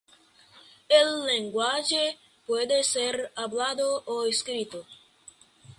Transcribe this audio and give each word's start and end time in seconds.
El 0.89 1.21
lenguaje 1.27 2.17
puede 2.47 2.83
ser 2.83 3.31
hablado 3.35 4.01
o 4.07 4.25
escrito. 4.25 4.87